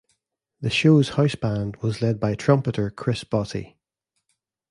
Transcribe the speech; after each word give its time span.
The 0.61 0.71
show's 0.71 1.09
house 1.09 1.35
band 1.35 1.75
was 1.83 2.01
led 2.01 2.19
by 2.19 2.33
trumpeter 2.33 2.89
Chris 2.89 3.23
Botti. 3.23 3.75